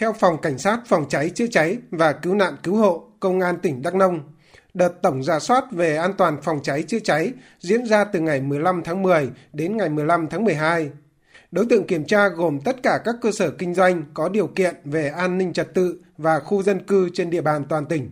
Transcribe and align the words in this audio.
Theo 0.00 0.12
Phòng 0.12 0.40
Cảnh 0.40 0.58
sát 0.58 0.80
Phòng 0.86 1.08
cháy 1.08 1.30
chữa 1.30 1.46
cháy 1.46 1.78
và 1.90 2.12
Cứu 2.12 2.34
nạn 2.34 2.56
Cứu 2.62 2.76
hộ 2.76 3.04
Công 3.20 3.40
an 3.40 3.58
tỉnh 3.62 3.82
Đắk 3.82 3.94
Nông, 3.94 4.20
đợt 4.74 5.02
tổng 5.02 5.22
giả 5.22 5.38
soát 5.38 5.64
về 5.72 5.96
an 5.96 6.12
toàn 6.18 6.42
phòng 6.42 6.60
cháy 6.62 6.82
chữa 6.82 6.98
cháy 6.98 7.32
diễn 7.60 7.86
ra 7.86 8.04
từ 8.04 8.20
ngày 8.20 8.40
15 8.40 8.82
tháng 8.84 9.02
10 9.02 9.30
đến 9.52 9.76
ngày 9.76 9.88
15 9.88 10.28
tháng 10.28 10.44
12. 10.44 10.90
Đối 11.50 11.66
tượng 11.70 11.86
kiểm 11.86 12.04
tra 12.04 12.28
gồm 12.28 12.60
tất 12.60 12.76
cả 12.82 12.98
các 13.04 13.14
cơ 13.22 13.32
sở 13.32 13.50
kinh 13.50 13.74
doanh 13.74 14.02
có 14.14 14.28
điều 14.28 14.46
kiện 14.46 14.74
về 14.84 15.08
an 15.08 15.38
ninh 15.38 15.52
trật 15.52 15.74
tự 15.74 16.00
và 16.18 16.40
khu 16.40 16.62
dân 16.62 16.86
cư 16.86 17.08
trên 17.14 17.30
địa 17.30 17.42
bàn 17.42 17.64
toàn 17.68 17.86
tỉnh. 17.86 18.10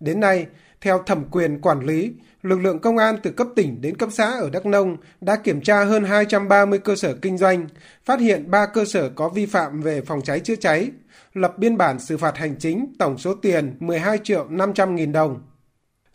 Đến 0.00 0.20
nay, 0.20 0.46
theo 0.84 1.02
thẩm 1.06 1.24
quyền 1.30 1.60
quản 1.60 1.80
lý, 1.80 2.12
lực 2.42 2.60
lượng 2.60 2.78
công 2.78 2.98
an 2.98 3.18
từ 3.22 3.30
cấp 3.30 3.46
tỉnh 3.56 3.80
đến 3.80 3.96
cấp 3.96 4.08
xã 4.12 4.24
ở 4.24 4.50
Đắk 4.50 4.66
Nông 4.66 4.96
đã 5.20 5.36
kiểm 5.36 5.60
tra 5.60 5.84
hơn 5.84 6.04
230 6.04 6.78
cơ 6.78 6.96
sở 6.96 7.14
kinh 7.14 7.38
doanh, 7.38 7.66
phát 8.04 8.20
hiện 8.20 8.50
3 8.50 8.66
cơ 8.66 8.84
sở 8.84 9.08
có 9.14 9.28
vi 9.28 9.46
phạm 9.46 9.80
về 9.80 10.00
phòng 10.00 10.22
cháy 10.22 10.40
chữa 10.40 10.56
cháy, 10.56 10.90
lập 11.34 11.58
biên 11.58 11.76
bản 11.76 11.98
xử 11.98 12.16
phạt 12.16 12.36
hành 12.36 12.56
chính 12.58 12.94
tổng 12.98 13.18
số 13.18 13.34
tiền 13.34 13.76
12 13.80 14.18
triệu 14.24 14.46
500 14.48 14.96
nghìn 14.96 15.12
đồng. 15.12 15.42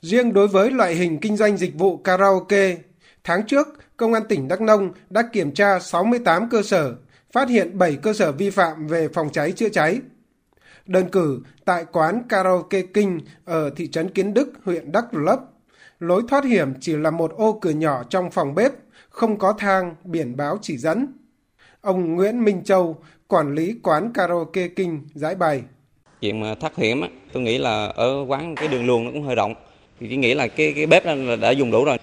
Riêng 0.02 0.34
đối 0.34 0.48
với 0.48 0.72
loại 0.72 0.96
hình 0.96 1.20
kinh 1.20 1.38
doanh 1.38 1.58
dịch 1.58 1.74
vụ 1.76 1.98
karaoke, 1.98 2.78
tháng 3.24 3.46
trước, 3.48 3.68
Công 3.98 4.14
an 4.14 4.24
tỉnh 4.30 4.48
Đắk 4.48 4.62
Nông 4.62 4.92
đã 5.10 5.24
kiểm 5.34 5.54
tra 5.54 5.80
68 5.80 6.50
cơ 6.50 6.62
sở, 6.64 6.96
phát 7.32 7.50
hiện 7.50 7.78
7 7.78 7.96
cơ 7.96 8.14
sở 8.14 8.32
vi 8.32 8.50
phạm 8.50 8.88
về 8.88 9.08
phòng 9.14 9.30
cháy 9.34 9.52
chữa 9.52 9.70
cháy. 9.70 10.00
Đơn 10.90 11.10
cử 11.12 11.42
tại 11.66 11.86
quán 11.92 12.22
karaoke 12.30 12.82
Kinh 12.82 13.20
ở 13.46 13.70
thị 13.76 13.88
trấn 13.88 14.10
Kiến 14.10 14.34
Đức, 14.34 14.52
huyện 14.64 14.92
Đắk 14.92 15.06
Lấp, 15.14 15.40
lối 16.00 16.22
thoát 16.28 16.46
hiểm 16.46 16.74
chỉ 16.82 16.96
là 16.96 17.12
một 17.12 17.32
ô 17.38 17.60
cửa 17.62 17.70
nhỏ 17.70 18.04
trong 18.10 18.32
phòng 18.32 18.56
bếp, 18.56 18.72
không 19.10 19.38
có 19.38 19.54
thang, 19.54 19.96
biển 20.04 20.38
báo 20.38 20.58
chỉ 20.62 20.78
dẫn. 20.78 21.08
Ông 21.82 22.16
Nguyễn 22.16 22.44
Minh 22.44 22.64
Châu, 22.64 22.98
quản 23.28 23.56
lý 23.56 23.76
quán 23.84 24.14
karaoke 24.14 24.68
Kinh, 24.68 25.02
giải 25.14 25.36
bày. 25.36 25.62
Chuyện 26.22 26.42
mà 26.42 26.56
thoát 26.56 26.76
hiểm, 26.76 27.02
tôi 27.34 27.44
nghĩ 27.44 27.58
là 27.58 27.86
ở 27.86 28.26
quán 28.28 28.56
cái 28.56 28.68
đường 28.68 28.86
luồng 28.86 29.06
nó 29.06 29.12
cũng 29.12 29.24
hơi 29.24 29.36
rộng. 29.36 29.54
Thì 30.00 30.08
chỉ 30.10 30.16
nghĩ 30.16 30.34
là 30.34 30.48
cái 30.48 30.74
cái 30.76 30.88
bếp 30.88 31.06
là 31.06 31.36
đã 31.36 31.52
dùng 31.52 31.72
đủ 31.72 31.86
rồi. 31.86 31.98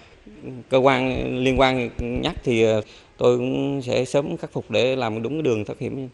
Cơ 0.71 0.79
quan 0.79 1.27
liên 1.45 1.61
quan 1.61 1.91
nhắc 1.99 2.35
thì 2.45 2.63
ờ, 2.63 2.81
tôi 3.19 3.39
cũng 3.39 3.83
sẽ 3.83 4.05
sớm 4.05 4.37
khắc 4.37 4.53
phục 4.53 4.71
để 4.71 4.97
làm 4.97 5.23
đúng 5.23 5.33
cái 5.33 5.43
đường 5.43 5.65
thoát 5.65 5.79
hiểm. 5.79 6.09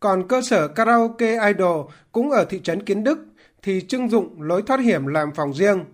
Còn 0.00 0.28
cơ 0.28 0.42
sở 0.42 0.68
karaoke 0.68 1.46
Idol 1.46 1.86
cũng 2.12 2.30
ở 2.30 2.44
thị 2.44 2.60
trấn 2.60 2.82
Kiến 2.82 3.04
Đức 3.04 3.18
thì 3.62 3.80
trưng 3.88 4.08
dụng 4.10 4.42
lối 4.42 4.62
thoát 4.62 4.80
hiểm 4.80 5.06
làm 5.06 5.32
phòng 5.34 5.54
riêng. 5.54 5.84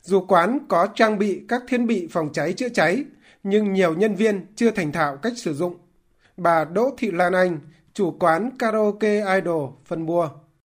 Dù 0.00 0.24
quán 0.28 0.58
có 0.68 0.86
trang 0.94 1.18
bị 1.18 1.44
các 1.48 1.62
thiết 1.68 1.78
bị 1.78 2.08
phòng 2.10 2.32
cháy 2.32 2.52
chữa 2.52 2.68
cháy, 2.68 3.04
nhưng 3.42 3.72
nhiều 3.72 3.94
nhân 3.94 4.14
viên 4.14 4.46
chưa 4.56 4.70
thành 4.70 4.92
thạo 4.92 5.16
cách 5.16 5.32
sử 5.36 5.54
dụng. 5.54 5.76
Bà 6.36 6.64
Đỗ 6.64 6.90
Thị 6.98 7.10
Lan 7.10 7.32
Anh, 7.32 7.58
chủ 7.92 8.10
quán 8.20 8.50
karaoke 8.58 9.34
Idol 9.34 9.70
phân 9.84 10.06
bua. 10.06 10.28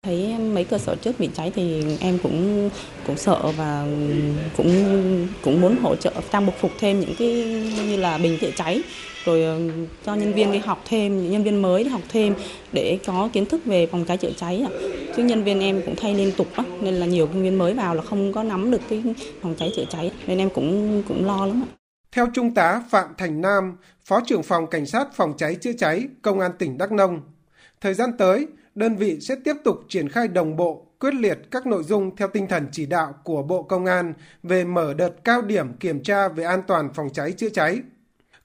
Thấy 0.05 0.35
mấy 0.37 0.63
cơ 0.63 0.77
sở 0.77 0.95
trước 0.95 1.19
bị 1.19 1.29
cháy 1.35 1.51
thì 1.55 1.83
em 1.99 2.17
cũng 2.23 2.69
cũng 3.07 3.17
sợ 3.17 3.51
và 3.57 3.87
cũng 4.57 4.85
cũng 5.43 5.61
muốn 5.61 5.77
hỗ 5.81 5.95
trợ 5.95 6.11
trang 6.31 6.45
phục 6.45 6.55
phục 6.59 6.71
thêm 6.79 6.99
những 6.99 7.15
cái 7.19 7.27
như 7.87 7.97
là 7.97 8.17
bình 8.17 8.37
chữa 8.41 8.51
cháy 8.55 8.81
rồi 9.25 9.43
ờ, 9.43 9.59
cho 10.05 10.15
nhân 10.15 10.33
viên 10.33 10.51
đi 10.51 10.57
học 10.57 10.81
thêm 10.87 11.17
những 11.17 11.31
nhân 11.31 11.43
viên 11.43 11.61
mới 11.61 11.83
đi 11.83 11.89
học 11.89 12.01
thêm 12.09 12.33
để 12.71 12.99
có 13.05 13.29
kiến 13.33 13.45
thức 13.45 13.65
về 13.65 13.87
phòng 13.87 14.05
cháy 14.05 14.17
chữa 14.17 14.31
cháy 14.37 14.65
chứ 15.15 15.23
nhân 15.23 15.43
viên 15.43 15.59
em 15.59 15.81
cũng 15.85 15.95
thay 15.95 16.15
liên 16.15 16.31
tục 16.37 16.47
á 16.55 16.63
nên 16.81 16.93
là 16.93 17.05
nhiều 17.05 17.27
nhân 17.27 17.43
viên 17.43 17.57
mới 17.57 17.73
vào 17.73 17.95
là 17.95 18.01
không 18.01 18.33
có 18.33 18.43
nắm 18.43 18.71
được 18.71 18.81
cái 18.89 19.03
phòng 19.41 19.55
cháy 19.57 19.71
chữa 19.75 19.85
cháy 19.89 20.11
nên 20.27 20.37
em 20.37 20.49
cũng 20.49 21.03
cũng 21.07 21.25
lo 21.25 21.45
lắm 21.45 21.63
ạ. 21.63 21.69
Theo 22.11 22.27
Trung 22.33 22.53
tá 22.53 22.83
Phạm 22.89 23.07
Thành 23.17 23.41
Nam, 23.41 23.77
Phó 24.05 24.21
trưởng 24.27 24.43
phòng 24.43 24.67
Cảnh 24.67 24.85
sát 24.85 25.07
phòng 25.15 25.33
cháy 25.37 25.55
chữa 25.55 25.73
cháy 25.77 26.03
Công 26.21 26.39
an 26.39 26.51
tỉnh 26.59 26.77
Đắk 26.77 26.91
Nông, 26.91 27.21
thời 27.81 27.93
gian 27.93 28.09
tới, 28.17 28.47
đơn 28.75 28.95
vị 28.95 29.19
sẽ 29.21 29.35
tiếp 29.43 29.55
tục 29.63 29.79
triển 29.89 30.09
khai 30.09 30.27
đồng 30.27 30.55
bộ, 30.55 30.85
quyết 30.99 31.13
liệt 31.13 31.37
các 31.51 31.67
nội 31.67 31.83
dung 31.83 32.15
theo 32.15 32.27
tinh 32.27 32.47
thần 32.47 32.67
chỉ 32.71 32.85
đạo 32.85 33.13
của 33.23 33.43
Bộ 33.43 33.63
Công 33.63 33.85
an 33.85 34.13
về 34.43 34.63
mở 34.63 34.93
đợt 34.93 35.11
cao 35.23 35.41
điểm 35.41 35.73
kiểm 35.73 36.03
tra 36.03 36.27
về 36.27 36.43
an 36.43 36.61
toàn 36.67 36.89
phòng 36.93 37.09
cháy 37.13 37.31
chữa 37.31 37.50
cháy. 37.50 37.79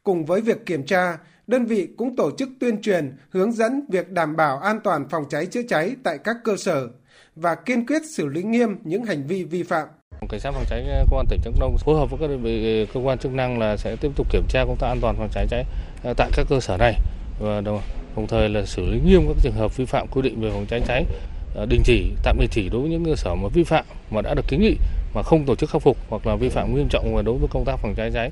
Cùng 0.02 0.24
với 0.24 0.40
việc 0.40 0.66
kiểm 0.66 0.86
tra, 0.86 1.18
đơn 1.46 1.66
vị 1.66 1.88
cũng 1.96 2.16
tổ 2.16 2.30
chức 2.38 2.48
tuyên 2.60 2.82
truyền, 2.82 3.16
hướng 3.30 3.52
dẫn 3.52 3.84
việc 3.88 4.10
đảm 4.10 4.36
bảo 4.36 4.58
an 4.58 4.80
toàn 4.84 5.08
phòng 5.08 5.24
cháy 5.30 5.46
chữa 5.46 5.62
cháy 5.68 5.96
tại 6.02 6.18
các 6.18 6.36
cơ 6.44 6.56
sở 6.56 6.88
và 7.36 7.54
kiên 7.54 7.86
quyết 7.86 8.02
xử 8.16 8.26
lý 8.26 8.42
nghiêm 8.42 8.76
những 8.84 9.04
hành 9.04 9.26
vi 9.26 9.44
vi 9.44 9.62
phạm. 9.62 9.88
Cảnh 10.28 10.40
sát 10.40 10.50
phòng 10.54 10.64
cháy 10.70 10.84
ờ, 10.88 11.04
công 11.10 11.18
an 11.18 11.26
tỉnh 11.30 11.40
Đắk 11.44 11.54
Nông 11.60 11.76
phối 11.78 11.98
hợp 11.98 12.10
với 12.10 12.18
các 12.20 12.26
đơn 12.26 12.42
vị 12.42 12.84
ờ, 12.84 12.92
cơ 12.94 13.00
quan 13.00 13.18
chức 13.18 13.32
năng 13.32 13.58
là 13.58 13.76
sẽ 13.76 13.96
tiếp 14.00 14.10
tục 14.16 14.26
kiểm 14.32 14.42
tra 14.48 14.64
công 14.64 14.76
tác 14.80 14.86
an 14.88 14.98
toàn 15.00 15.16
phòng 15.16 15.28
cháy 15.32 15.46
cháy 15.50 15.64
ờ, 16.04 16.14
tại 16.16 16.30
các 16.36 16.46
cơ 16.48 16.60
sở 16.60 16.76
này 16.76 16.94
và 17.40 17.60
đồng, 17.60 17.80
đồng 18.20 18.28
thời 18.28 18.48
là 18.48 18.66
xử 18.66 18.86
lý 18.86 19.00
nghiêm 19.04 19.26
các 19.28 19.36
trường 19.42 19.52
hợp 19.52 19.76
vi 19.76 19.84
phạm 19.84 20.06
quy 20.06 20.22
định 20.22 20.40
về 20.40 20.50
phòng 20.50 20.66
cháy 20.70 20.80
cháy 20.86 21.04
à, 21.56 21.64
đình 21.68 21.82
chỉ, 21.84 22.12
tạm 22.22 22.36
đình 22.40 22.48
chỉ 22.50 22.68
đối 22.68 22.80
với 22.80 22.90
những 22.90 23.04
cơ 23.04 23.16
sở 23.16 23.34
mà 23.34 23.48
vi 23.54 23.64
phạm 23.64 23.84
mà 24.10 24.22
đã 24.22 24.34
được 24.34 24.48
kiến 24.48 24.60
nghị 24.60 24.76
mà 25.14 25.22
không 25.22 25.44
tổ 25.44 25.56
chức 25.56 25.70
khắc 25.70 25.82
phục 25.82 25.96
hoặc 26.08 26.26
là 26.26 26.36
vi 26.36 26.48
phạm 26.48 26.74
nghiêm 26.74 26.86
trọng 26.90 27.24
đối 27.24 27.38
với 27.38 27.48
công 27.50 27.64
tác 27.64 27.76
phòng 27.76 27.94
cháy 27.96 28.10
cháy. 28.14 28.30